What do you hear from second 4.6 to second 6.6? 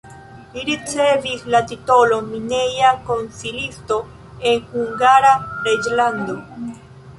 Hungara reĝlando.